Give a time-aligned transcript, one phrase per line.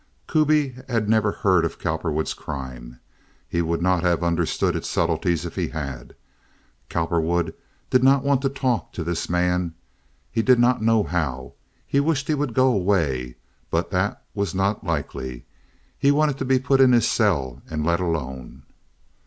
[0.27, 2.99] Kuby had never heard of Cowperwood's crime.
[3.47, 6.15] He would not have understood its subtleties if he had.
[6.89, 7.53] Cowperwood
[7.91, 9.75] did not want to talk to this man;
[10.31, 11.53] he did not know how.
[11.85, 13.35] He wished he would go away;
[13.69, 15.45] but that was not likely.
[15.99, 18.63] He wanted to be put in his cell and let alone.